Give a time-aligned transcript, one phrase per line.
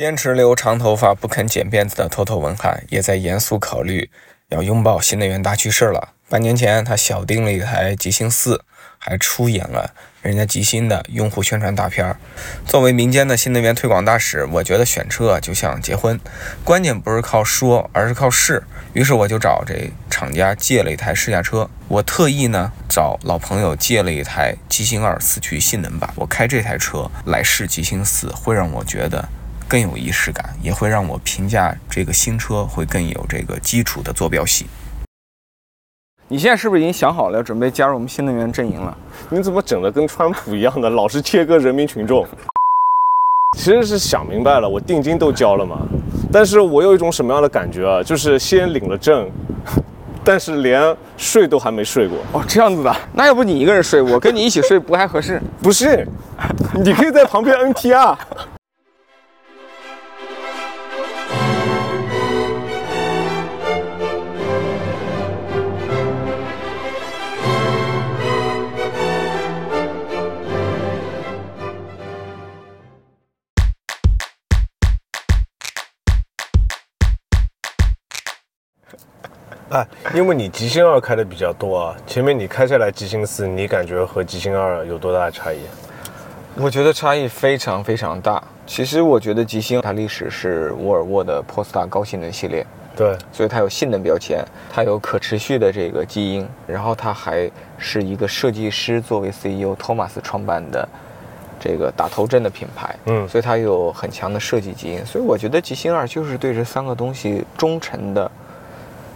[0.00, 4.08] 坚持留长头发不肯剪辫子的头头文翰，也在严肃考虑
[4.48, 6.14] 要拥抱新能源大趋势了。
[6.26, 8.64] 半年前，他小订了一台极星四，
[8.96, 9.92] 还出演了
[10.22, 12.16] 人家极星的用户宣传大片儿。
[12.64, 16.18] 作为民间的新能源推广大使，我觉得选车就像结婚，
[16.64, 18.62] 关键不是靠说，而是靠试。
[18.94, 21.68] 于是我就找这厂家借了一台试驾车。
[21.88, 26.10] 我特意呢找老朋友借了一台极星二四驱性能版。
[26.16, 29.28] 我开这台车来试极星四，会让我觉得
[29.70, 34.66] 更有仪式感，也会让我评价这个新车会更有这个基础的坐标系。
[36.26, 38.98] 你现在是不是已经想好了，准备加入我们新能源阵营了？
[39.28, 42.26] 你怎么整的跟川普一样的，老是切割人民群众？
[43.56, 45.78] 其实是想明白了，我定金都交了嘛，
[46.32, 48.02] 但是我有一种什么样的感觉啊？
[48.02, 49.30] 就是先领了证，
[50.24, 52.18] 但是连睡都还没睡过。
[52.32, 55.40] 哦，这样子的，那要不你一个人睡，我跟你一起睡不太合适？
[55.62, 56.04] 不是，
[56.82, 58.16] 你可以在旁边 NTR。
[79.70, 85.58] 哎，因为你极星二开的比较多啊，前面你开下来极星四，你感觉和极星二有多大的差异？
[86.56, 88.42] 我觉得差异非常非常大。
[88.66, 100.88] 其实我觉得极星它历史是沃尔沃的 Polestar 高性能系列，对，所以它有性能标签，它有可持续的这个基因，然后它还是一个设计师作为 CEO 托马斯创办的
[101.60, 105.06] 这个打头阵的品牌，嗯所以它有很强的设计基因。
[105.06, 108.28] 所以我觉得极星二就是对这三个东西忠诚的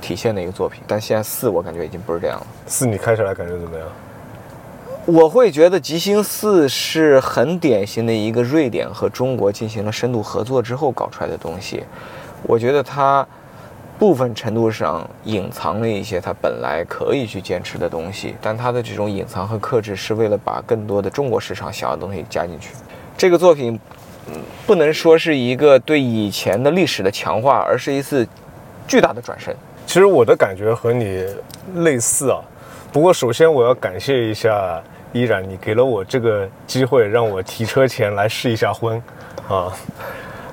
[0.05, 0.83] 体现的一个作品。
[0.87, 2.47] 但现在四我感觉已经不是这样了。
[2.67, 3.89] 四你开起来感觉怎么样？
[5.07, 11.83] 我会觉得吉星四是很典型的一个瑞典和中国进行了深度合作之后搞出来的东西。
[12.43, 13.27] 我觉得它
[13.99, 22.71] 部分程度上隐藏了一些它本来可以去坚持的东西，但它的这种隐藏和克制是为了把更多的中国市场想要的东西加进去。
[23.17, 23.79] 这个作品，
[24.29, 28.27] 嗯，不能说是一个对以前的历史的强化，而是一次
[28.89, 29.55] 巨大的转身。
[29.87, 31.25] 其实我的感觉和你
[31.77, 32.41] 类似啊，
[32.93, 39.01] 不过首先我要感谢一下依然，你给了我这个机会，让我提车前来试一下婚，
[39.49, 39.73] 啊，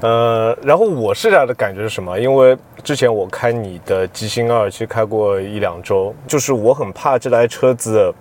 [0.02, 2.20] 呃，然后我试下的感觉是什么？
[2.20, 8.14] 因为之前我开你的极星二，去开过一两周，就是我很怕这台车子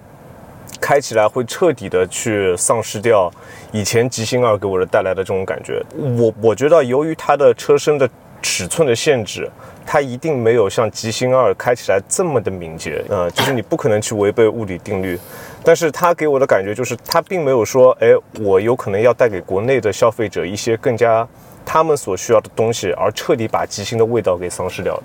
[0.81, 3.31] 开起来会彻底的去丧失掉
[3.73, 5.83] 以前极星二给我的带来的这种感觉。
[5.95, 8.09] 我我觉得由于它的车身的
[8.43, 9.51] 尺寸的限制，
[9.87, 15.19] 它一定没有像极星二开起来这么的敏捷，呃，就是你不可能去违背物理定律。
[15.63, 18.09] 但是它给我的感觉就是，它并没有说，哎，
[18.41, 21.27] 我有可能要带给国内的消费者一些更加
[21.67, 25.03] 他们所需要的东西，而彻底把极星的味道给丧失掉了。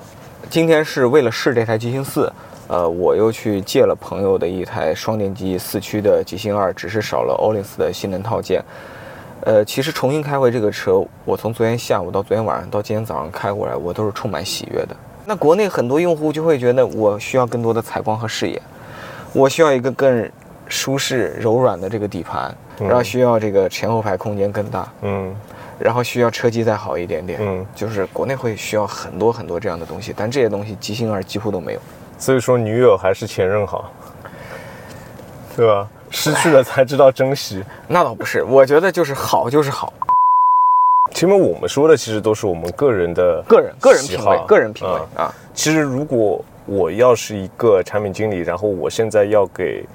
[0.49, 2.31] 今天是为了试这台极星四，
[2.67, 8.63] 呃，我又去借了朋友的一台双电机四驱的极星二，只是少了欧林斯的性能套件。
[9.45, 14.95] 呃，其实重新开回这个车，我从昨天下午到昨天晚上到今天早上开过来，我都是充满喜悦的。
[15.23, 18.59] 那国内很多用户就会觉得，我需要更多的采光和视野，
[19.33, 20.27] 我需要一个更
[20.67, 25.33] 舒适柔软的这个底盘，然后需要这个前后排空间更大，嗯
[25.77, 27.37] 然后需要车机再好一点点。
[27.39, 31.79] 嗯，就是国内会需要很多很多这样的东西，但这些东西极星二几乎都没有。
[32.17, 33.91] 所以说女友还是前任好，
[35.55, 35.87] 对吧？
[36.09, 37.63] 失去了才知道珍惜。
[37.87, 39.93] 那倒不是，我觉得就是好就是好，
[41.13, 45.33] 前面我们说的其实都是我们个人的个人个人品味，个人品味嗯啊。
[45.53, 49.85] 其实如果我要是一个产品经理，然后我现在要给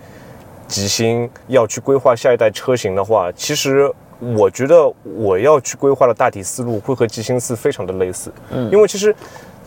[0.69, 9.15] 吉星要去规划下一代车型的话，其实我觉得我要去规划的大体思路会和吉星四非常的类似，嗯，因为其实。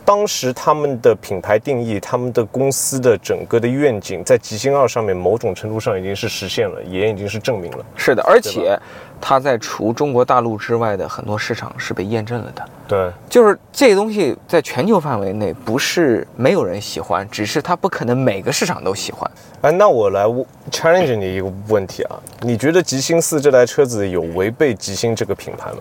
[0.05, 7.85] 当时他们的品牌定义，他们的公司的整个的愿景，在极星二上面某种程度上已经是实现了，也已经是证明了。
[7.95, 8.77] 是的，而且
[9.21, 12.65] 它在除中国大陆之外的很多市场是被验证了的。
[12.87, 19.29] 对，就是这个东西在全球范围内不是没有人喜欢，只是它不可能每个市场都喜欢。
[19.61, 20.25] 哎，那我来
[20.69, 25.77] challenge 你一个问题啊，你觉得极星四这台车子有违背极星这个品牌吗？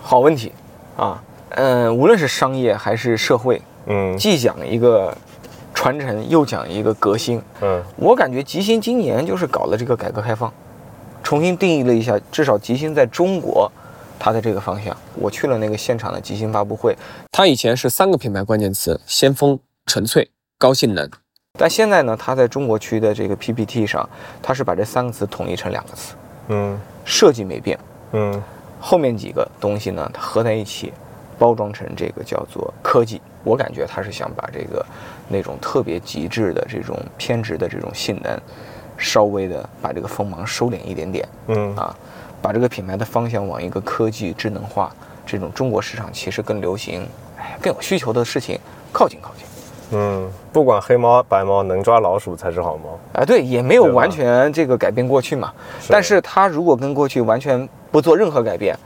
[0.00, 0.52] 好问题
[0.96, 1.20] 啊，
[1.58, 5.12] 嗯，无论是商业还是社会，嗯既讲一个
[5.74, 7.42] 传承，又讲一个革新。
[7.60, 10.52] 嗯我感觉吉星今年就是搞了这个改革开放，
[11.20, 13.70] 重新定义了一下，至少吉星在中国
[14.20, 14.96] 它的这个方向。
[15.16, 16.96] 我去了那个现场的吉星发布会，
[17.32, 21.10] 它以前是三个品牌关键词：先锋、纯粹、高性能。
[21.58, 24.08] 但现在呢，它在中国区的这个 PPT 上，
[24.40, 26.14] 它是把这三个词统一成两个词，
[26.50, 27.76] 嗯设计没变，
[28.12, 28.40] 嗯
[28.78, 30.92] 后面几个东西呢，它合在一起，
[31.38, 33.20] 包装成这个叫做科技。
[33.44, 34.84] 我感觉他是想把这个
[35.28, 38.38] 那种特别极致的这种偏执的这种性能，
[38.98, 41.26] 稍微的把这个锋芒收敛一点点。
[41.46, 41.94] 嗯啊，
[42.42, 44.94] 把这个品牌的方向往一个科技智能化
[45.24, 47.06] 这种中国市场其实更流行、
[47.38, 48.58] 哎更有需求的事情
[48.92, 49.46] 靠近靠近。
[49.90, 52.98] 嗯，不管黑猫白猫，能抓老鼠才是好猫。
[53.14, 55.50] 哎，对，也没有完全这个改变过去嘛。
[55.88, 58.76] 但是它如果跟过去完全不做任何改变，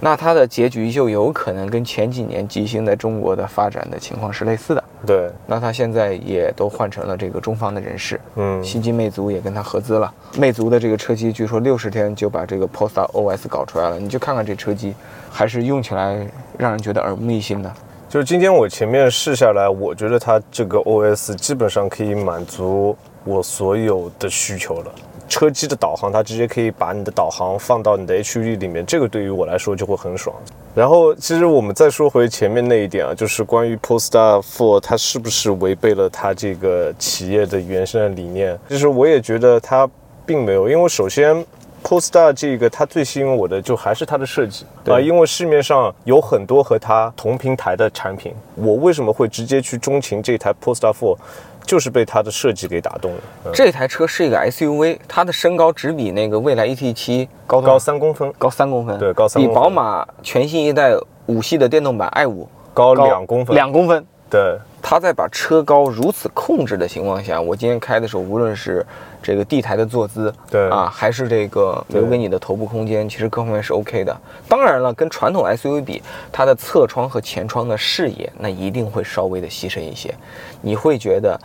[0.00, 4.84] 那它的结局就有可能跟前几年吉星在中国的发展的情况是类似的。
[5.06, 10.12] 对，那它现在也都换成了这个中方的人士，嗯新机魅族也跟它合资了。
[10.36, 14.94] 魅族的这个车机据说六十天就把这个 Polestar OS 搞出来了，你就看看这车机，
[15.30, 17.72] 还是用起来让人觉得耳目一新的。
[18.08, 24.92] 就是今天我前面试下来，我觉得它这个 OS 基本上可以满足我所有的需求了。
[25.28, 30.34] 车机的导航，它直接可以把你的导航放到你的 HUD 里面，这个对于我来说就会很爽。
[30.74, 38.58] 然后，其实我们再说回前面那一点啊，就是关于 Polestar 4它是不是违背了它这个企业的原生的理念？
[38.68, 39.88] 其实我也觉得它
[40.24, 41.44] 并没有，因为首先
[41.82, 44.66] Polestar 这个它最吸引我的就还是它的设计。
[44.86, 51.16] 啊、因为市面上有很多和它同平台的产品，我为什么会直接去钟情这台 Polestar Four，
[51.64, 53.20] 就是被它的设计给打动了。
[53.46, 53.50] 嗯。
[53.54, 59.62] 这台车是一个 SUV，它的身高只比那个蔚来 ET 7高高三公分，高三公分，对高三比公分。
[59.62, 60.94] 比宝马全新一代
[61.26, 64.06] 五系的电动版 i5 高两公分，两公分。
[64.30, 68.84] 对，他在把车高如此控制的情况下，我今天开的时候，无论是
[69.22, 70.68] 这个地台的坐姿，对。
[70.68, 74.14] 啊，还是这个留给你的头部空间，其实各方面是 OK 的。
[74.46, 80.14] 当然了，跟传统 SUV 比，它的侧窗和前窗的视野，那一定会稍微的牺牲一些，
[80.60, 81.40] 你会觉得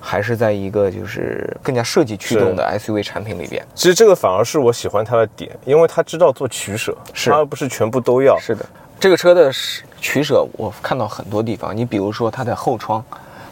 [0.00, 3.64] 还是在一个就是更加设计驱动的 SUV 产品里边。
[3.74, 7.30] 其实这个反而是我喜欢它的点，因为它知道做取舍，是。
[7.30, 8.36] 它而不是全部都要。
[8.40, 8.66] 是的，
[8.98, 11.76] 这个车的是取舍，我看到很多地方。
[11.76, 13.04] 你比如说它的后窗，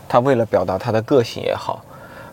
[0.09, 1.83] 它为了表达它的个性也好，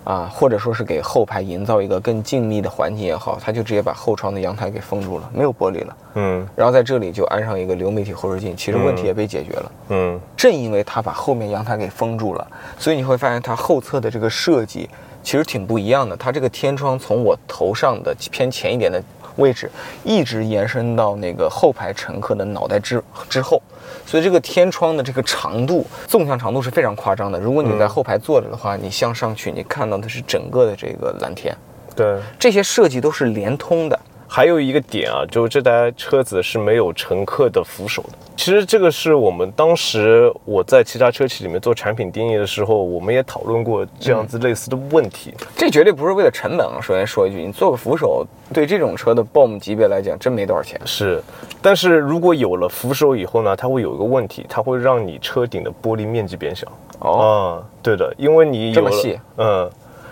[0.03, 5.97] 啊，或者说是给后排营造一个更静谧的环境也好，它就直接把后窗的阳台给封住了，没有玻璃了。
[6.15, 9.71] 嗯然后在这里就安上一个流媒体后视镜，其实问题也被解决了。
[9.89, 12.45] 嗯，正因为它把后面阳台给封住了，
[12.77, 14.89] 所以你会发现它后侧的这个设计
[15.23, 16.17] 其实挺不一样的。
[16.17, 19.01] 它这个天窗从我头上的偏前一点的
[19.37, 19.71] 位置，
[20.03, 23.61] 一直延伸到那个后排乘客的脑袋之之后，
[24.05, 27.39] 所以这个天窗的这个长度，纵向长度是非常夸张的。
[27.39, 31.55] 如果你在后排坐着的话，你向上去，你看到的是整个的这个蓝天，
[31.95, 32.19] 对。
[32.37, 33.99] 这些设计都是连通的。
[34.33, 38.09] 还有一个点啊，就是这台车子是没有乘客的扶手的。
[38.37, 45.33] 其实这个是我们当时我在其他车企里面做产品定义的时候，我们也讨论过这样子类似的问题。
[45.53, 46.79] 这绝对不是为了成本啊！
[46.81, 50.79] 首先说一句，你做个扶手，对这种车的 BOM 级别来讲，真没多少钱。
[50.85, 51.21] 是，
[51.61, 56.65] 但是如果有了扶手以后呢，它会有一个问题，它会让你车顶的玻璃面积变小。
[56.99, 59.69] 哦，啊，对的，因为你有了这么细，嗯，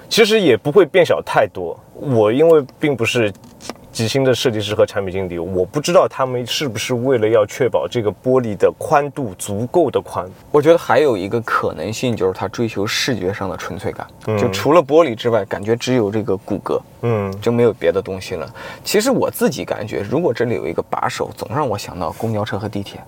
[0.10, 1.80] 其实也不会变小太多。
[1.94, 3.32] 我因为并不是
[4.00, 10.26] 吉星的设计师和产品经理，我不知道他们是不是为了要确保这个玻璃的宽度足够的宽。
[10.52, 14.08] 我觉得还有一个可能性，就是他追求视觉上的纯粹感，
[14.38, 18.50] 就除了玻璃之外，感觉只有这个骨骼，嗯，就没有别的东西了。
[18.86, 23.02] 其实我自己感觉，如果这里有一个把手，总让我想到公交车和地铁，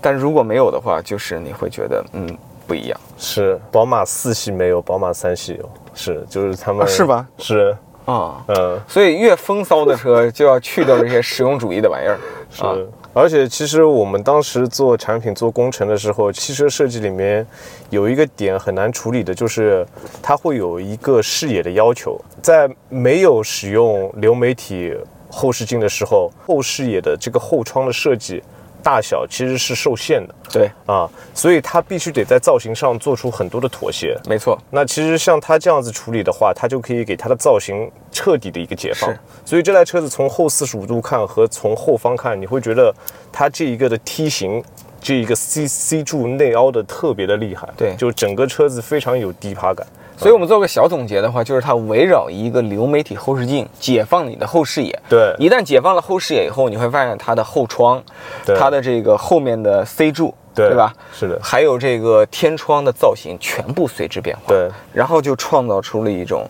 [0.00, 7.28] 但如果没有的话，就是你会觉得，嗯，不一样是宝马四系没有，宝马三系有，是就是他们、啊是吧？
[7.36, 7.76] 是，
[8.12, 8.44] 啊。
[8.48, 12.18] 嗯，所以越风骚的车就要去掉这些实用主义的玩意儿，
[12.50, 12.64] 是。
[12.64, 12.74] 啊
[13.14, 17.44] 而且其实我们当时做产品、做工程的时候，汽车设计里面
[17.90, 19.84] 有一个点很难处理的，就是
[20.22, 24.94] 它会有一个视野的要求，在没有使用流媒体
[25.28, 28.40] 后视镜的时候，后视野的这个后窗的设计
[28.88, 34.18] 大小其实是受限的对，啊，所以它必须得在造型上做出很多的妥协。
[34.26, 39.14] 没错，那其实像它这样子处理的话，它就可以给它的造型彻底的一个解放。
[39.44, 42.90] 所以这台车子从后四十五度看和从后方看，你会觉得
[43.30, 44.64] 它这一个的梯形，
[45.02, 47.68] 这一个 C C 柱内凹的特别的厉害。
[47.76, 49.86] 对就整个车子非常有低趴感。
[50.18, 54.98] 所以我们做个小总结的话，就是它围绕一个流媒体后视镜，解放你的后视野。
[55.08, 58.02] 对一旦解放了后视野以后，你会发现它的后窗，
[58.44, 60.92] 对它的这个后面的 C 柱，对吧？
[61.12, 64.42] 是的还有这个天窗的造型全部随之变化。
[64.48, 66.44] 对，然后就创造出了一种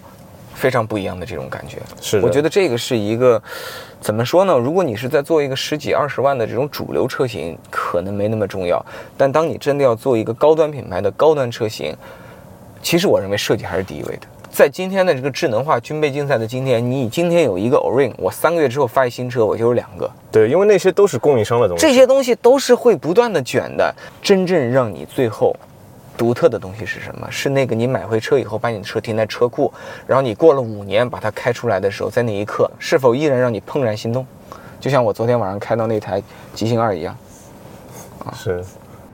[0.55, 1.77] 非常不一样的这种感觉。
[2.01, 3.41] 是的我觉得这个是一个
[4.01, 4.57] 怎么说呢？
[4.57, 8.83] 如果你是在做一个十几二十万的这种主流车型，可能没那么重要。
[9.17, 11.95] 但当你真的要做一个高端品牌的高端车型，
[12.83, 14.23] 其实我认为设计还是第一位的。
[14.51, 20.11] 在今天的这个智能化军备竞赛的今天，你今天有一个 Orin，我三个月之后发一新车，我就有两个。
[20.33, 21.83] 对，因为那些都是供应商的东西。
[21.87, 23.95] 这些东西都是会不断的卷的。
[24.21, 25.55] 真正让你最后
[26.17, 27.31] 独特的东西是什么？
[27.31, 29.73] 是那个你买回车以后，把你的车停在车库，
[30.07, 34.27] 然后你过了五年把它开出来的时候，在那一刻是否依然让你怦然心动？
[34.81, 36.21] 就像我昨天晚上开到那台
[36.55, 37.17] 极星二一样。
[38.35, 38.65] 是，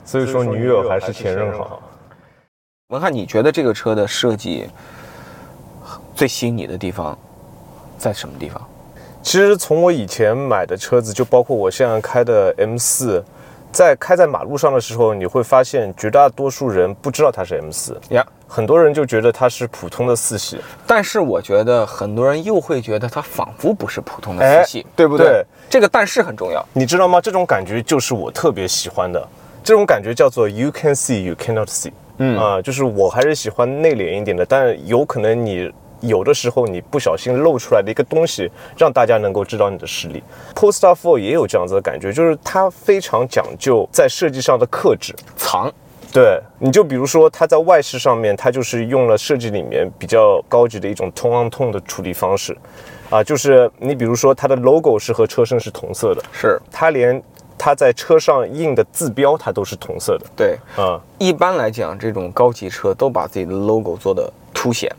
[0.03, 1.81] 所以说女友还是前任好。
[2.89, 4.69] 文翰，你觉得这个车的设计
[6.13, 7.17] 最吸引你的地方
[7.97, 8.61] 在什么地方？
[9.23, 13.23] 其实从我以前买的车子，就包括我现在开的 M 四，
[13.71, 20.61] 在开在马路上的时候，你会发现绝大多数人不知道它是 M 四呀，很多人就觉得它是普通的四系。
[20.85, 25.25] 但是我觉得很多人又会觉得它仿佛不是普通的四系，对不对？
[25.25, 26.63] 对这个但是很重要。
[26.71, 27.19] 你知道吗？
[27.19, 29.27] 这种感觉就是我特别喜欢的，
[29.63, 31.91] 这种感觉叫做 you can see you cannot see。
[32.17, 40.21] 嗯啊、就是我还是喜欢内敛一点的，但有可能你有的时候你不小心露出来的一个东西，让大家能够知道你的实力。
[40.53, 45.13] Polestar 4也有这样子的感觉，就是它非常讲究在设计上的克制。
[45.35, 45.71] 藏，
[46.13, 52.55] 对，你就比如说它在外饰上面，它就是用了设计里面比较高级的一种 tone on tone 的处理方式，
[53.09, 57.21] 啊，就是你比如说它的 logo 是和车身是同色的，是它连
[57.57, 60.57] 它在车上印的字标它都是同色的，对。
[60.77, 64.93] 嗯、一般来讲，这种高级车都把自己的 logo 做的凸显，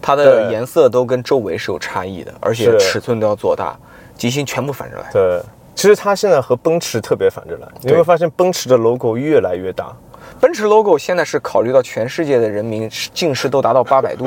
[0.00, 3.76] 它的颜色都跟周围是有差异的，而且尺寸都要做大。
[4.16, 5.40] 极星全部反着来，对。
[5.76, 9.94] 其实它现在和奔驰特别反着来，你会发现奔驰的 logo 越来越大，
[10.40, 14.26] 奔驰 logo 现在是考虑到全世界的人民近视都达到八百度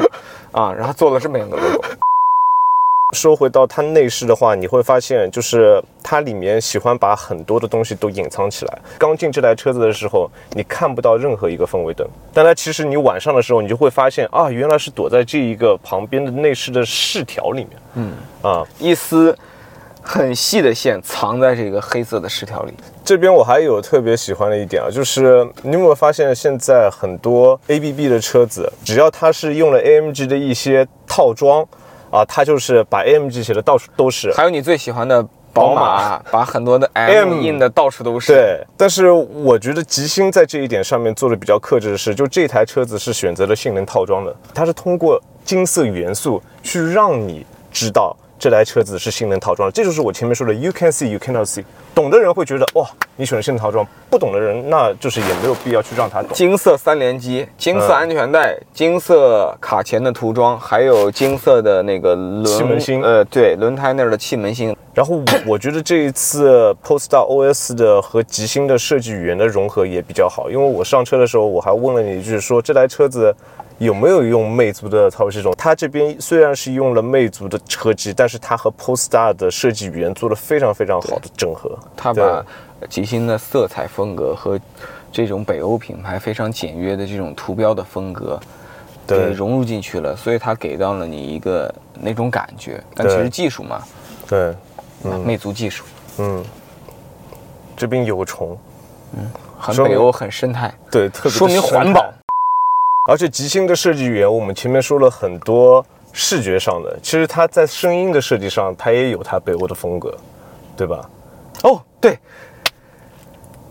[0.53, 1.83] 啊，然后做了这么一个 logo。
[3.11, 8.77] 说回到它内饰的话，你会发现，就是它里面喜欢把很多的东西都隐藏起来。
[8.97, 17.69] 刚进这台车子的时候，你看不到任何一个氛围灯，但它其实你晚上的时候，你就会发现啊，原来是躲在这一个旁边的内饰的饰条里面。
[17.95, 19.37] 嗯啊，一丝
[20.01, 22.73] 很细的线藏在这个黑色的饰条里。
[23.03, 31.67] 这边我还有特别喜欢的一点啊，就是你有没有发现，现在很多 ABB 的车子，只要它是用了 AMG 的一些套装
[32.11, 34.31] 啊，它就是把 AMG 写的到处都是。
[34.33, 51.63] 还有你最喜欢的宝马，把很多的 M 印的到处都是。，对，但是我觉得吉星在这一点上面做的比较克制的是，就这台车子是选择了性能套装的，它是通过金色元素去让你知道这台车子是性能套装的，这就是我前面说的 you can see you cannot see。
[51.93, 56.31] 懂的人会觉得哇，你选了性能套装；不懂的人，那就是也没有必要去让他懂。
[56.33, 64.75] 金色三连击、金色嗯安全带、金色卡钳的涂装，还有金色的那个轮气门芯呃，对，轮胎那儿的气门芯。
[64.91, 73.35] 然后我我觉得这一次 Polestar OS 的和极星的设计语言的融合也比较好，因为我上车的时候我还问了你一句，说这台车子
[73.81, 75.51] 有没有用魅族的操作系统？
[75.57, 81.75] 它这边虽然是用了魅族的车机，但是它和 Polestar 的设计语言做了非常非常好的整合。
[81.97, 82.45] 它把
[82.87, 84.59] 极星的色彩风格和
[85.11, 88.39] 这种北欧品牌非常简约的这种图标的风格，
[89.07, 89.17] 对。
[89.17, 92.79] 给融入进去了，所以它给到了你一个那种感觉。
[92.93, 93.81] 但其实技术嘛，
[94.27, 94.53] 对，
[95.25, 95.83] 魅族技术。
[96.19, 96.45] 嗯，
[97.75, 98.55] 这边有虫，
[99.17, 102.13] 嗯很北欧，很生态，对，特别说明环保。
[103.09, 110.15] 而且极星的设计语言，我们前面说了很多视觉上的，其实它在声音的设计上，它也有它北欧的风格，
[110.77, 111.09] 对吧？
[111.63, 112.19] 哦，对，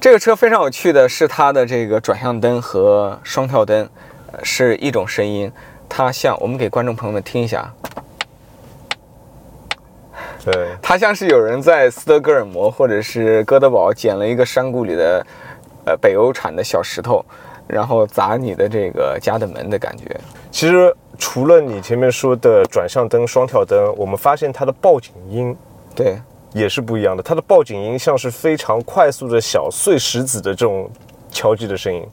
[0.00, 3.88] 这个车非常有趣的是它的这个转向灯和双跳灯，
[4.32, 5.50] 呃是一种声音，
[5.88, 7.72] 它像我们给观众朋友们听一下，
[10.44, 15.24] 对，它像是有人在斯德哥尔摩或者是哥德堡捡了一个山谷里的，
[15.86, 17.24] 呃北欧产的小石头，
[17.72, 20.04] 然后砸你的这个家的门的感觉。
[20.50, 25.56] 其实除了你前面说的转向灯、双跳灯，我们发现它的报警音
[25.94, 26.18] 对，
[26.52, 27.22] 也是不一样的。
[27.22, 30.90] 它的报警音像是非常快速的小碎石子的这种
[31.30, 32.06] 敲击的声音。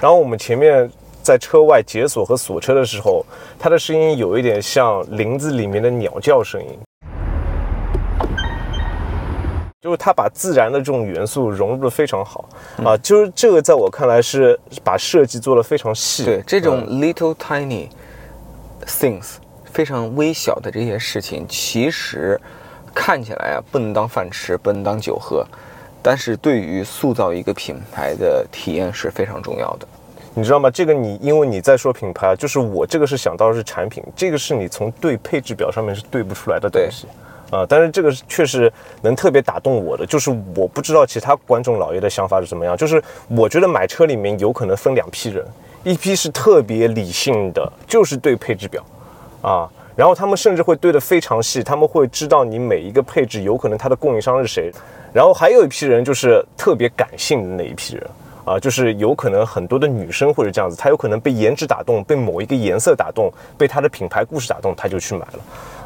[0.00, 0.90] 然后我们前面
[1.22, 3.24] 在车外解锁和锁车的时候，
[3.58, 6.78] 它的声音有一点像林子里面的鸟叫声音。
[9.84, 12.48] 就是它把自然的这种元素融入的非常好、
[12.82, 16.24] 啊，就是这个在我看来是把设计做的非常细。
[16.24, 17.90] 对，这种嗯 little tiny
[18.86, 19.34] things
[19.70, 22.40] 非常微小的这些事情，其实
[22.94, 25.46] 看起来啊不能当饭吃，不能当酒喝，
[26.02, 29.86] 但是对于塑造一个品牌的体验是非常重要的。
[30.32, 30.70] 你知道吗？
[30.70, 37.06] 这个你因为你在说品牌啊，就是我这个是想到的是产品，这个是你从对配置表上面是对不出来的东西。
[37.54, 42.76] 啊，但是这个确实能特别打动我的，就是我不知道其他观众老爷的想法是怎么样。
[42.76, 45.46] 就是我觉得买车里面有可能分两批人，
[45.84, 48.82] 一批是特别理性的，就是对配置表
[49.40, 49.70] 啊。
[49.94, 54.72] 然后他们甚至会对得非常细，他们会知道你每一个配置有可能它的供应商是谁。
[55.12, 58.04] 然后还有一批人就是特别感性的那一批人
[58.44, 65.38] 啊，就是有可能很多的女生或者这样子，她有可能被颜值打动，被某一个颜色打动，被它的品牌故事打动，她就去买了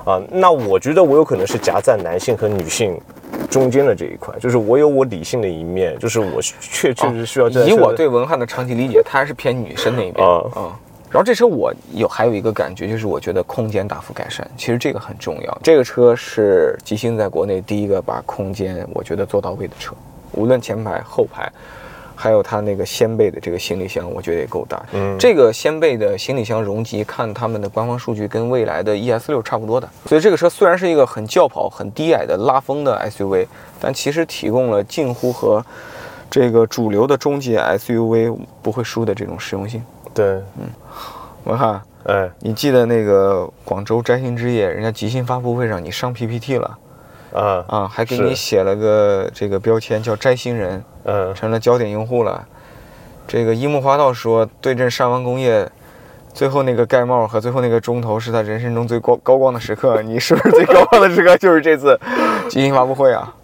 [0.04, 0.20] 啊。
[0.30, 2.98] 那我觉得我有可能是夹在男性和女性
[3.50, 7.66] 中间的这一块，就是我有我理性的一面，就是我确确实需要这。
[7.66, 10.78] 以我对文翰的长期理解，他还是偏女生那一边啊啊。
[11.10, 15.58] 然后这车我有还有一个感觉，就是我觉得空间大幅改善，其实这个很重要。
[15.62, 19.94] 这个车是吉星在国内第一个把空间我觉得做到位的车，
[20.32, 21.50] 无论前排后排，
[22.20, 24.84] 还有它那个掀背的这个行李箱，我觉得也够大。
[24.92, 25.16] 嗯。
[25.16, 33.46] 这个掀背的行李箱容积，看他们的官方数据跟未来的 ES 六差不多的，所以这个车虽然是一个很轿跑、很低矮的拉风的 SUV，
[33.80, 35.64] 但其实提供了近乎和
[36.28, 39.80] 这个主流的中级 SUV 不会输的这种实用性。
[40.12, 40.26] 对，
[40.58, 40.68] 嗯，
[41.44, 42.28] 我看，哎。
[42.40, 46.76] 你记得那个广州摘星之夜，人家即兴发布会上你上 PPT 了
[47.32, 52.46] 啊啊，还给你写了个这个标签叫摘星人，嗯成了焦点用户了。
[53.26, 55.70] 这个樱木花道说，对阵上完工业，
[56.32, 60.00] 最后那个盖帽和最后那个钟头是他人生中最高高光的时刻。
[60.02, 61.98] 你是不是最高光的时刻就是这次
[62.48, 63.34] 即兴发布会啊？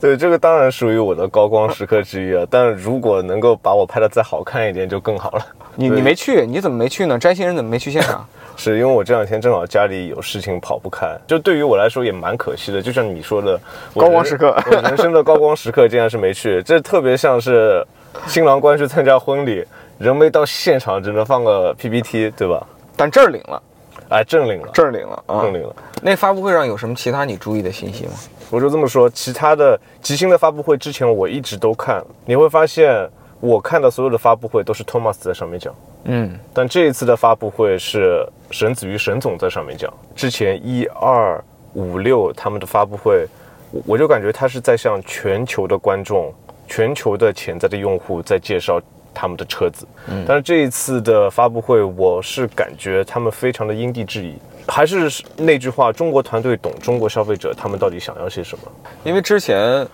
[0.00, 2.46] 对，这个当然属于我的高光时刻之一了。
[2.48, 5.46] 但如果能够把我拍的再好看一点，就更好了。
[5.74, 7.18] 你你没去，你怎么没去呢？
[7.18, 8.24] 摘星人怎么没去现场？
[8.56, 12.80] 是因为我这两天正好家里有事情跑不开，就对于我来说也蛮可惜的。
[12.80, 13.58] 就像你说的，
[13.94, 17.84] 高光时刻我人生的高光时刻竟然是没去，这特别像是
[18.26, 19.64] 新郎官去参加婚礼，
[19.98, 22.64] 人没到现场，只能放个 PPT，对吧？
[22.96, 23.62] 但这儿领了，
[24.10, 25.40] 哎，证领了，这儿领了啊！
[25.42, 25.74] 正领了。
[26.02, 28.12] 那发布会上有什么其他你注意的信息吗？
[28.50, 33.08] 我就这么说，其他的吉星的发布会之前我一直都看，你会发现
[33.42, 35.74] 我看到所有的发布会都是 Thomas 在上面讲。
[36.04, 43.26] 嗯，但这一次的发布会是沈子瑜沈总在上面讲，之前一二五六他们的发布会，
[43.72, 46.32] 我我就感觉他是在向全球的观众、
[46.68, 48.80] 全球的潜在的用户在介绍
[49.12, 49.84] 他们的车子。
[50.06, 54.36] 嗯，但是这一次的发布会，我是感觉他们非常的因地制宜，
[54.68, 58.64] 还是那句话，中国团队懂中国消费者，他们到底想要些什么。
[59.02, 59.84] 因为之前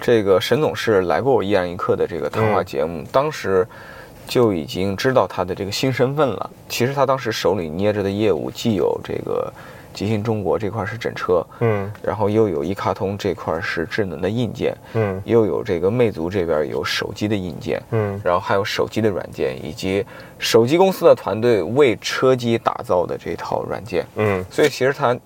[0.00, 3.66] 这个沈总是来过我一然一刻的这个谈话节目，当时
[4.26, 6.50] 就已经知道他的这个新身份了。
[6.68, 9.52] 其实他当时手里捏着的业务既有这个
[9.92, 20.04] 极信中国这块是整车，嗯然后又有一卡通这块是智能的硬件，嗯又有这个魅族这边有手机的硬件，嗯然后还有手机的软件，以及
[20.38, 24.06] 手机公司的团队为车机打造的这套软件。
[24.14, 25.18] 嗯所以其实他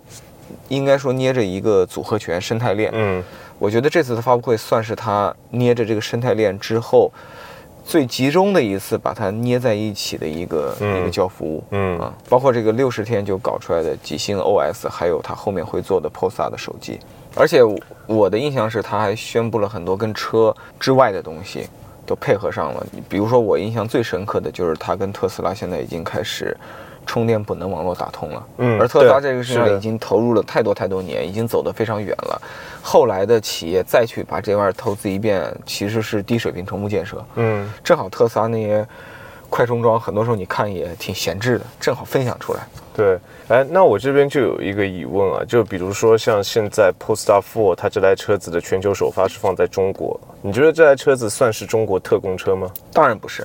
[0.68, 2.90] 应该说捏着一个组合拳生态链。
[2.94, 3.22] 嗯
[3.64, 7.11] 我觉得这次的发布会算是他捏着这个生态链之后
[7.83, 11.64] 最集中的一次，把它捏在一起的一个、嗯一个交付物。
[11.70, 17.00] 嗯啊，包括这个六十天就搞出来的几星 OS，还有他后面会做的 Polestar 的手机。
[17.35, 21.66] 而且我我的印象是，他还宣布了很多跟车之外的东西
[22.05, 22.87] 都配合上了。
[23.09, 26.55] 比如说，我印象最深刻的就是他跟特斯拉现在已经开始
[27.06, 28.46] 充电本能网络打通了。
[28.58, 32.40] 嗯而特斯拉这个事上是已经投入了太多太多年，已经走得非常远了。
[32.82, 37.24] 后来的企业再去把这玩意儿投资一遍，其实是低水平重复建设。
[37.36, 38.86] 嗯正好特斯拉那些
[39.48, 42.60] 快充桩，很多时候你看也挺闲置的，正好分享出来。
[42.96, 52.70] 对，哎，那我这边就有一个疑问啊，就比如说像现在 Polestar 4它这台车子的全球首发是放在中国，你觉得这台车子算是中国特供车吗？
[52.92, 53.44] 当然不是，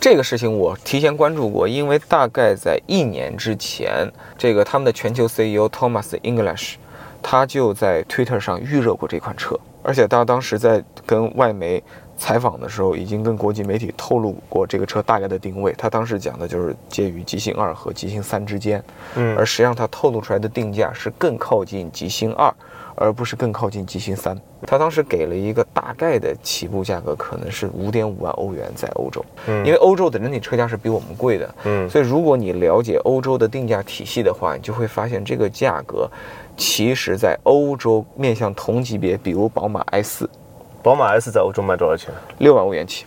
[0.00, 6.74] 这个事情我提前关注过，因为大概在一年之前，这个他们的全球 CEO Thomas English，
[7.20, 11.82] 他就在 Twitter 上预热过这款车，而且他当时在跟外媒
[12.16, 15.74] 采访的时候，已经跟国际媒体透露过这个车大概的定位。
[15.76, 18.82] 他当时讲的就是介于极星二和极星三之间，
[19.16, 22.54] 嗯而实际上他透露出来的定价是更靠近极星二，
[23.00, 24.38] 而不是更靠近极星三。
[24.66, 29.64] 他当时给了一个大概的起步价格，可能是五点五万欧元在欧洲，嗯。
[29.64, 31.88] 因为欧洲的整体车价是比我们贵的，嗯。
[31.88, 36.10] 所以如果你了解欧洲的定价体系的话，你就会发现这个价格，
[36.56, 40.28] 其实在欧洲面向同级别，比如宝马 i 四，
[40.82, 42.12] 宝马 S 在欧洲卖多少钱？
[42.38, 43.04] 六万欧元起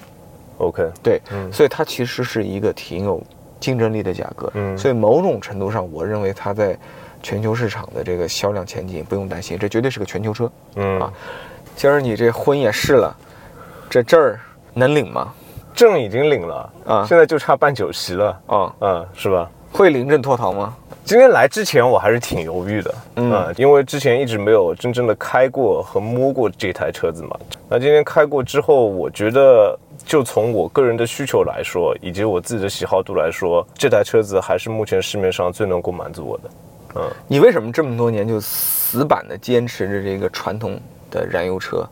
[0.58, 1.52] ，？OK，对，嗯。
[1.52, 3.22] 所以它其实是一个挺有
[3.60, 4.78] 竞争力的价格，嗯。
[4.78, 6.78] 所以某种程度上，我认为它在
[7.22, 10.52] 全球市场的这个销量前景不用担心，这绝对是个全球车。
[10.76, 11.14] 嗯啊，
[11.76, 13.16] 今儿你这婚也试了，
[13.90, 14.40] 这证儿
[14.74, 15.34] 能领吗？
[15.74, 19.50] 证已经领了啊现在就差办酒席了，啊，嗯，是吧？
[19.72, 20.76] 会临阵脱逃吗？
[21.04, 27.40] 今天来之前我还是挺犹豫的，嗯嗯，因为之前一直没有真正的开过和摸过这台车子嘛。
[27.70, 36.50] 那今天开过之后，我觉得就从我个人的需求来说，以及我自己的喜好度来说，这台车子还是目前市面上最能够满足我的。
[37.28, 41.88] 你为什么这么多年就死板的坚持着这个传统的燃油车，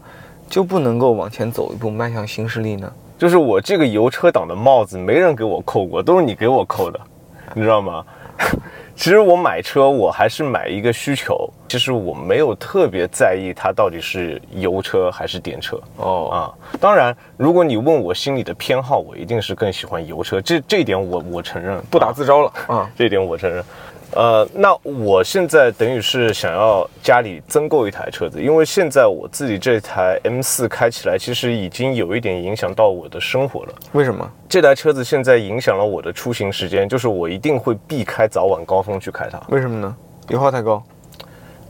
[0.50, 2.92] 就不能够往前走一步，迈向新势力呢？
[3.18, 7.00] 就是我这个油车党的帽子没人给我扣过，都是你给我扣的，
[7.54, 8.06] 你知道吗？
[8.96, 15.80] 其实我买车，我还是买一个需求，其实我没有特别在意它到底是油车还是电车。
[15.96, 16.40] 哦啊，
[16.82, 22.90] 当然，如果你问我心里的偏好，我一定是更喜欢油车，这这一点我我承认，不打自招了啊！
[22.98, 23.64] 这一点我承认。
[24.12, 33.74] 呃，那我现在等于是想要家里增购一台车子，因为现在我自己这台 M 4开起来，其实已经有一点影响到我的生活了。
[33.92, 34.28] 为什么？
[34.50, 39.96] 这台车子现在影响了我的出行时间，就是我一定会避开早晚高峰去开它，为什么呢？
[40.30, 40.84] 油耗太高。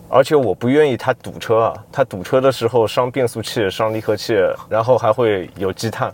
[0.07, 4.33] 而且我不愿意它堵车啊，它堵车的时候伤变速器、伤离合器，
[4.69, 6.11] 然后还会有积碳。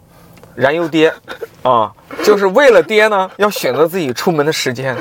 [0.55, 1.13] 燃油爹
[1.61, 4.97] 啊，就是为了爹呢，要选择自己出门的时间。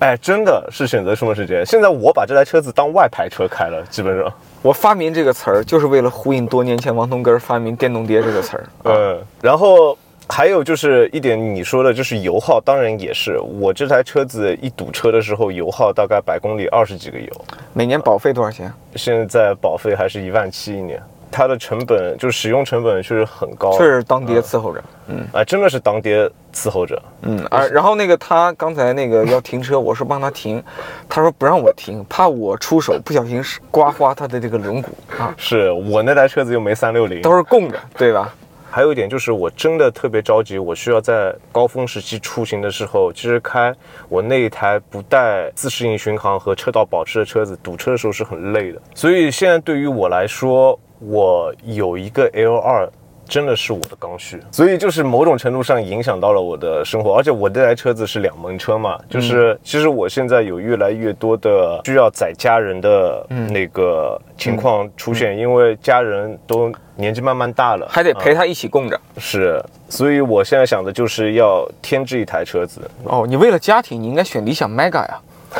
[0.00, 1.66] 哎，真的是选择出门时间。
[1.66, 4.32] 现在我把这台车子当外牌车开了，基本上。
[4.62, 8.62] 我发明这个词儿，就是为了呼应多年前王东根儿发明“电动爹”这个词儿。
[8.84, 9.96] 啊，嗯，然后
[10.28, 13.38] 还有就是一点你说的，就是油耗，当然也是。
[13.60, 17.28] 我这台车子一堵车的时候，油耗大概百公里二十几个油，
[17.72, 18.72] 每年保费多少钱？
[18.94, 21.02] 现在保费还是一万七一年。
[21.30, 24.82] 它的成本就使用成本确实很高，确实当爹伺候着。
[25.08, 27.00] 嗯啊，真的是当爹伺候着。
[27.22, 30.62] 嗯啊，然后那个他刚才那个要停车，我说帮他停，
[31.08, 34.86] 他说不让我停，怕我出手不小心刮花他的这个轮毂
[35.18, 38.34] 啊，是我那台车子又没三六零，都是供着，对吧？
[38.70, 43.74] 还有一点就是，我真的特别着急，我需要在高峰时期出行的时候，其实开
[44.10, 48.80] 我那一台不带自适应巡航和车道保持的车子，堵车的时候是很累的。
[48.94, 52.88] 所以现在对于我来说，我有一个 L 二。
[53.28, 68.98] 真的是我的刚需，所以就是某种程度上影响到了我的生活，而且我这台车子是两门车嘛，就是其实我现在有越来越多的需要载家人的那个情况出现，因为家人都年纪慢慢大了，还得陪他一起供着。
[69.18, 72.80] 是，所以我现在想的就是要添置一台车子。
[73.04, 75.20] 哦，你为了家庭，你应该选理想 Mega 呀。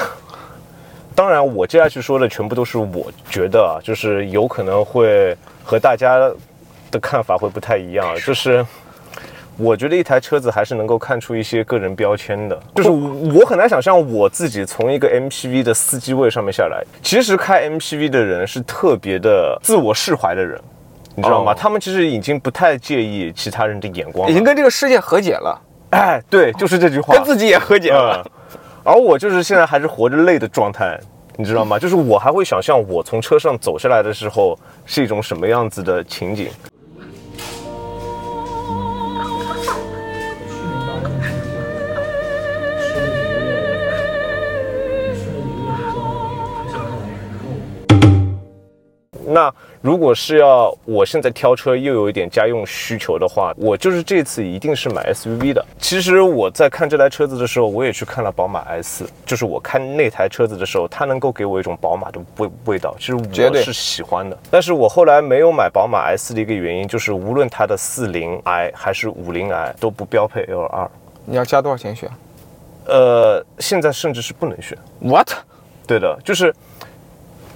[1.18, 6.16] 当然，我接下去说的全部都是我觉得啊，就是有可能会和大家
[6.92, 8.06] 的看法会不太一样。
[8.24, 8.64] 就是
[9.56, 12.56] 我觉得一台车子还是能够看出一些个人标签的。
[12.76, 16.84] 就是我很难想象我自己从一个 MPV 的司机位上面下来。
[17.02, 20.56] 其实开 MPV 的人是特别的自我释怀的人，
[21.16, 21.50] 你知道吗？
[21.50, 28.22] 哦他们其实已经不太介意其他人的眼光，已经跟这个世界和解了，哎，对，就是这句话，跟自己也和解了。
[28.24, 28.30] 嗯，
[28.88, 30.98] 而我就是现在还是活着累的状态，
[31.36, 31.78] 你知道吗？
[31.78, 36.48] 就是我还会想象我从车上走下来的时候是一种什么样子的情景。
[49.28, 55.64] 那如果是要我现在挑车又有一点家用需求的话，我就是这次一定是买 SUV 的。
[55.78, 64.36] 其实我在看这台车子的时候，我也去看了宝马 i4，就是我看那台车子的时候，它能够给我一种宝马的味味道，其实我是喜欢的。
[64.50, 70.88] 但是我后来没有买宝马 i4 的一个原因，就是无论它的 40i 还是 50i 都不标配 L2，
[71.24, 72.10] 你要加多少钱选
[72.86, 74.76] 呃，现在甚至是不能选。
[75.00, 75.28] ？What？
[75.86, 76.54] 对的，就是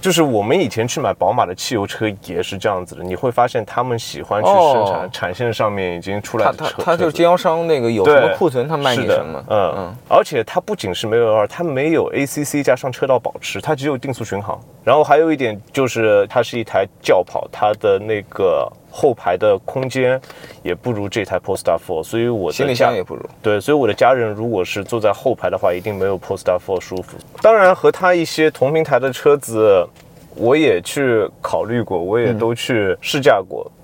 [0.03, 9.41] 就是我们以前去买宝马的汽油车也是这样子的，你会发现他们喜欢去生产、哦产线上面已经出来他的车，他他就是经销商那个有什么库存，他卖你什么。
[9.47, 14.59] 嗯嗯，而且它不仅是没有 L 它没有 ACC 加上车道保持，它只有定速巡航。
[14.83, 20.19] 然后还有一点就是，它是一台轿跑，它的那个后排的空间
[20.61, 23.21] 也不如这台 Polestar 4，所以我的行李家箱也不如。
[23.41, 27.17] 对，所以我的家人如果是坐在后排的话，一定没有 Polestar 4舒服。
[27.41, 29.87] 当然，和它一些同平台的车子，
[30.35, 33.65] 我也去考虑过，我也都去试驾过。
[33.65, 33.82] 嗯，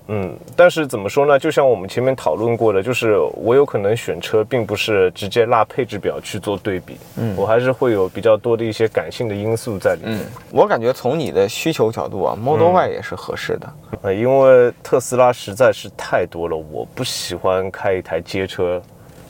[0.56, 1.38] 但是怎么说呢？
[1.38, 10.18] 就像我们前面讨论过的，就是我有可能选车，并不是直接拉配置表去做对比，嗯，我还是会有比较多的一些感性的因素在里面。
[10.50, 13.72] 我感觉从你的需求角度啊，Model Y 也是合适的。
[14.02, 18.82] 呃，因为特斯拉实在是太多了，我不喜欢开一台街车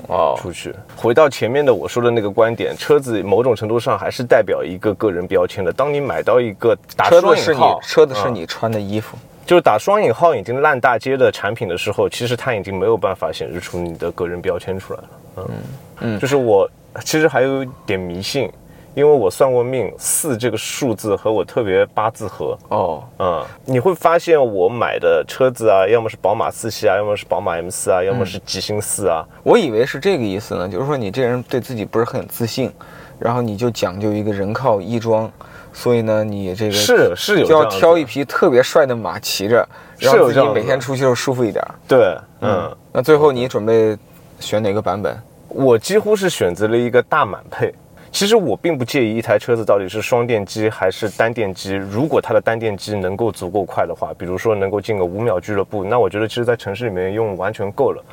[0.09, 0.75] 哦，出去。
[0.97, 5.71] 回到前面的我说的那个观点，车子某种程度上还是代表一个个人标签的。
[5.71, 9.19] 当你买到一个打车子是你车子是嗯你穿的衣服。
[9.51, 15.09] 就是打双引号已经烂大街的产品的时候，其实它已经没有办法显示出你的个人标签出来了。
[15.39, 15.49] 嗯
[16.03, 16.71] 嗯，就是我
[17.05, 18.49] 其实还有点迷信，
[18.95, 22.57] 因为我算过命，四这个数字和我特别八字合。
[22.69, 29.27] 哦，嗯，你会发现我买的车子啊，要么是宝马四系啊，要么是宝马 M 四啊，要么是极星四啊。
[29.43, 32.71] 我以为是这个意思呢，就是说你这人对自己不是很自信，
[33.19, 35.29] 然后你就讲究一个人靠衣装，
[35.73, 39.67] 所以呢，你这个是是有就要挑一匹特别帅的马骑着，
[39.99, 41.65] 是让自己每天出去就舒服一点。
[41.87, 43.97] 对，嗯，那最后你准备
[44.39, 45.17] 选哪个版本？
[45.49, 47.75] 我几乎是选择了一个大满配。
[48.13, 58.05] 其实我并不介意一台车子到底是双电机还是单电机，如果它的单电机能够足够快的话，比如说能够进个五秒俱乐部，那我觉得其实在城市里面用完全够了。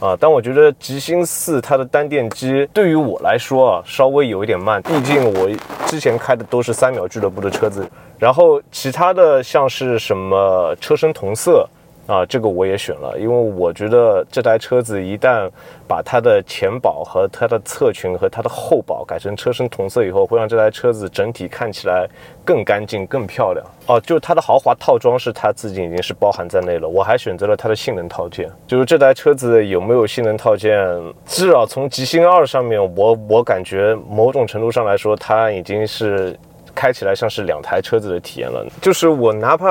[0.00, 5.48] 啊，但我觉得极星四它的单电机对于我来说啊，稍微有一点慢，毕竟我
[5.86, 7.86] 之前开的都是三秒俱乐部的车子，
[8.18, 11.68] 然后其他的像是什么车身同色。
[12.10, 15.48] 啊，这个我也选了，因为我觉得这台车子一旦
[15.86, 22.08] 把它的前保和它的侧裙和它的后保改成车身同色以后，会让这台车子整体看起来
[22.44, 23.64] 更干净、更漂亮。
[23.86, 28.50] 哦，就是它的豪华套装是它自己已经是包含在内了，我还选择了它的性能套件。
[28.66, 30.84] 就是这台车子有没有性能套件，
[31.26, 36.36] 至少从极星二上面，我我感觉某种程度上来说，它已经是
[36.74, 38.66] 开起来像是两台车子的体验了。
[38.82, 39.68] 就是我哪怕。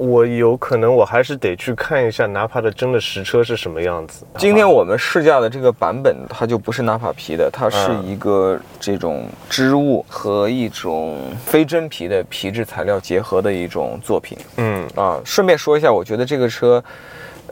[0.00, 4.24] 我有可能，我还是得去看一下纳帕的真的实车是什么样子。
[4.38, 14.38] 今天我们试驾的这个版本，它就不是纳帕皮的，它是一个这种织物和一种非真皮的皮质材料结合的一种作品。
[14.56, 16.82] 嗯啊，顺便说一下，我觉得这个车。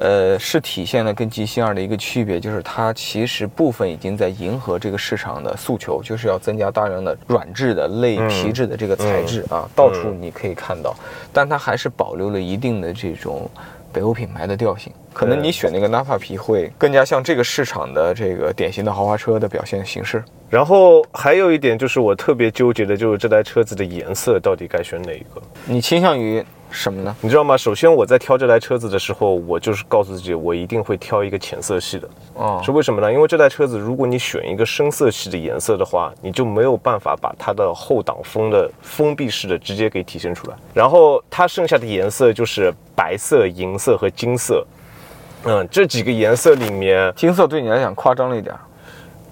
[0.00, 10.94] 呃，是体现了跟极星二的一个区别，就是它其实部分已经在迎合这个市场的诉求，就是要增加大量的软质的类皮质的这个材质啊，到处你可以看到，
[11.32, 13.50] 但它还是保留了一定的这种
[13.92, 14.92] 北欧品牌的调性。
[15.12, 20.22] 可能你选那个纳帕皮会更加像这个市场的这个典型的豪华车的表现形式。
[20.48, 25.42] 然后还有一点就是我特别纠结的就是这台车子的颜色到底该选哪一个？
[25.66, 26.44] 你倾向于？
[26.70, 27.14] 什么呢？
[27.20, 27.56] 你知道吗？
[27.56, 32.08] 首先我在挑这台车子的时候，我就是告诉自己，我一定会挑一个浅色系的。
[32.34, 33.12] 哦，是为什么呢？
[33.12, 40.56] 因为这台车子，如果你选一个深色系的颜色的话，你就没有办法把它的后挡风的封闭式的直接给体现出来。
[40.74, 44.64] 然后它剩下的颜色就是白色、银色和金色。
[45.44, 48.54] 嗯，这几个颜色里面，金色对你来讲夸张了一点。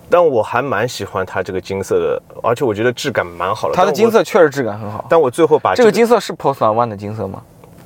[0.09, 3.75] 但我还蛮喜欢它这个金色的，而且我觉得质感蛮好的。
[3.75, 5.05] 它的金色确实质感很好。
[5.09, 7.42] 但我最后把这个金色是 Polestar One 的金色吗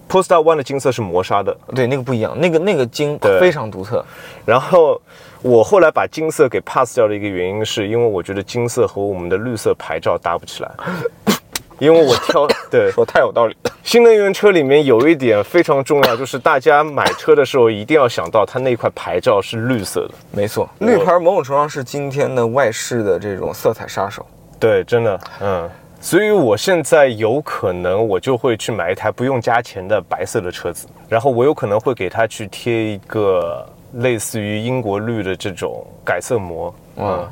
[0.08, 4.04] ？Polestar One 的金色是磨砂的，对，那个不一样，那个那个金非常独特。
[4.44, 5.00] 然后
[5.40, 10.70] 我后来把金色给 pass 掉的一个原因，是因为我觉得金色和我们的绿色牌照搭不起来。
[11.80, 13.56] 因为我挑 对说太有道理。
[13.82, 20.14] 新能源车里面有一点非常重要，就是大家买车的时候一定要想到它那块牌照是绿色的。
[20.30, 24.24] 没错，绿牌某种程度上是今天的外饰的这种色彩杀手。
[24.60, 25.68] 对，真的，嗯。
[26.02, 36.74] 所以我现在有可能我就会去买一台不用加钱的白色的车子，然后我有可能会给它去贴一个类似于英国绿的这种改色膜。
[36.96, 37.28] 嗯，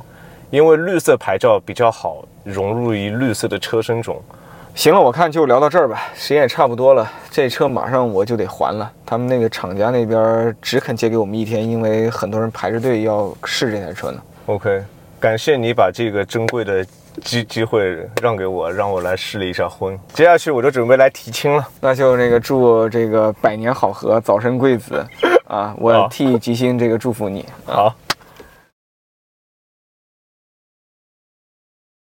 [0.51, 4.23] 因为绿色牌照比较好融入于绿色的车身中。
[4.79, 7.11] 行了，我看就聊到这儿吧，时间也差不多了。
[7.33, 14.23] 这车马上我就得还了，他们那个厂家那边只肯借给我们一天，因为很多人排着队要试这台车呢。
[14.47, 14.85] OK，
[15.19, 16.87] 感谢你把这个珍贵的
[17.21, 19.99] 机机会让给我，让我来试了一下婚。
[20.15, 25.05] 接下去我就准备来提亲了，那就那个祝这个百年好合，早生贵子
[25.49, 25.75] 啊！
[25.79, 27.45] 我替吉星这个祝福你。
[27.67, 27.93] 好。